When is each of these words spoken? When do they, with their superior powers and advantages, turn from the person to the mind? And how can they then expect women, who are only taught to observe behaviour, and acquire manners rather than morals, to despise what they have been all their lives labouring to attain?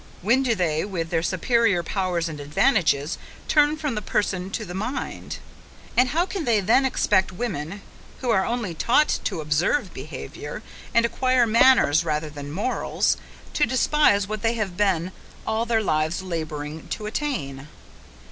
When 0.23 0.41
do 0.41 0.55
they, 0.55 0.83
with 0.83 1.11
their 1.11 1.21
superior 1.21 1.83
powers 1.83 2.27
and 2.27 2.39
advantages, 2.39 3.19
turn 3.47 3.77
from 3.77 3.93
the 3.93 4.01
person 4.01 4.49
to 4.49 4.65
the 4.65 4.73
mind? 4.73 5.37
And 5.95 6.09
how 6.09 6.25
can 6.25 6.43
they 6.43 6.59
then 6.59 6.85
expect 6.85 7.31
women, 7.31 7.83
who 8.19 8.31
are 8.31 8.43
only 8.43 8.73
taught 8.73 9.19
to 9.25 9.41
observe 9.41 9.93
behaviour, 9.93 10.63
and 10.91 11.05
acquire 11.05 11.45
manners 11.45 12.03
rather 12.03 12.31
than 12.31 12.51
morals, 12.51 13.15
to 13.53 13.67
despise 13.67 14.27
what 14.27 14.41
they 14.41 14.55
have 14.55 14.75
been 14.75 15.11
all 15.45 15.67
their 15.67 15.83
lives 15.83 16.23
labouring 16.23 16.87
to 16.87 17.05
attain? 17.05 17.67